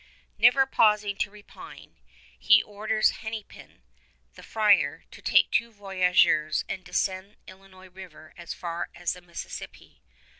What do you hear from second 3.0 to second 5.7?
Hennepin, the friar, to take